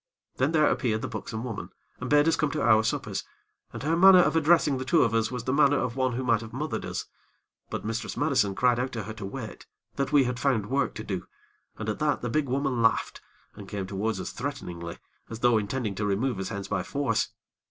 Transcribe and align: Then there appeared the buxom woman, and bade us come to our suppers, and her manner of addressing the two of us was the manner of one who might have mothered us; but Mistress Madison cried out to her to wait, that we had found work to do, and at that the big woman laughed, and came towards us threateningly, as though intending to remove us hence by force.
Then 0.37 0.51
there 0.51 0.65
appeared 0.65 1.03
the 1.03 1.07
buxom 1.07 1.43
woman, 1.43 1.69
and 1.99 2.09
bade 2.09 2.27
us 2.27 2.35
come 2.35 2.49
to 2.53 2.61
our 2.63 2.81
suppers, 2.83 3.23
and 3.71 3.83
her 3.83 3.95
manner 3.95 4.17
of 4.23 4.35
addressing 4.35 4.79
the 4.79 4.83
two 4.83 5.03
of 5.03 5.13
us 5.13 5.29
was 5.29 5.43
the 5.43 5.53
manner 5.53 5.77
of 5.77 5.95
one 5.95 6.13
who 6.13 6.23
might 6.23 6.41
have 6.41 6.53
mothered 6.53 6.85
us; 6.85 7.05
but 7.69 7.85
Mistress 7.85 8.17
Madison 8.17 8.55
cried 8.55 8.79
out 8.79 8.91
to 8.93 9.03
her 9.03 9.13
to 9.13 9.25
wait, 9.27 9.67
that 9.97 10.11
we 10.11 10.23
had 10.23 10.39
found 10.39 10.65
work 10.71 10.95
to 10.95 11.03
do, 11.03 11.27
and 11.77 11.87
at 11.87 11.99
that 11.99 12.21
the 12.21 12.31
big 12.31 12.49
woman 12.49 12.81
laughed, 12.81 13.21
and 13.53 13.69
came 13.69 13.85
towards 13.85 14.19
us 14.19 14.31
threateningly, 14.31 14.97
as 15.29 15.41
though 15.41 15.59
intending 15.59 15.93
to 15.93 16.03
remove 16.03 16.39
us 16.39 16.49
hence 16.49 16.67
by 16.67 16.81
force. 16.81 17.29